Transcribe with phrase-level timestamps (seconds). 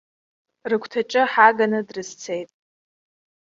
[0.69, 2.49] Рыгәҭаҿы ҳааганы дрызцеит.